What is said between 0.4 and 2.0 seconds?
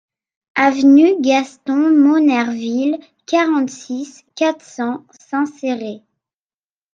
Avenue Gaston